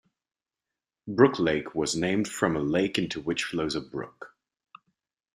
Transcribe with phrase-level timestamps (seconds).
[1.07, 4.35] Brook Lake was named from a lake into which flows a brook.